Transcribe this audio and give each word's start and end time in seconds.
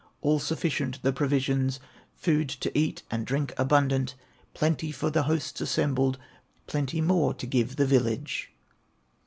All 0.21 0.39
sufficient, 0.39 0.97
the 1.03 1.13
provisions, 1.13 1.79
Food 2.15 2.49
to 2.49 2.75
eat 2.75 3.03
and 3.11 3.23
drink 3.23 3.53
abundant, 3.55 4.15
Plenty 4.55 4.91
for 4.91 5.11
the 5.11 5.21
hosts 5.29 5.61
assembled, 5.61 6.17
Plenty 6.65 7.01
more 7.01 7.35
to 7.35 7.45
give 7.45 7.75
the 7.75 7.85
village." 7.85 8.49